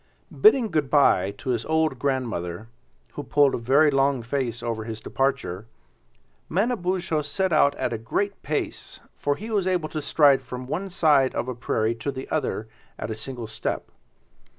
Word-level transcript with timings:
Bidding 0.31 0.71
good 0.71 0.89
by 0.89 1.29
to 1.37 1.51
his 1.51 1.63
old 1.67 1.99
grandmother, 1.99 2.69
who 3.11 3.21
pulled 3.23 3.53
a 3.53 3.59
very 3.59 3.91
long 3.91 4.23
face 4.23 4.63
over 4.63 4.83
his 4.83 4.99
departure, 4.99 5.67
Manabozho 6.49 7.21
set 7.21 7.53
out 7.53 7.75
at 7.75 7.93
a 7.93 7.99
great 7.99 8.41
pace, 8.41 8.99
for 9.15 9.35
he 9.35 9.51
was 9.51 9.67
able 9.67 9.89
to 9.89 10.01
stride 10.01 10.41
from 10.41 10.65
one 10.65 10.89
side 10.89 11.35
of 11.35 11.47
a 11.47 11.53
prairie 11.53 11.93
to 11.93 12.11
the 12.11 12.27
other 12.31 12.67
at 12.97 13.11
a 13.11 13.15
single 13.15 13.45
step. 13.45 13.91